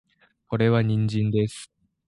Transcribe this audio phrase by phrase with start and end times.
[0.47, 1.71] これは人参です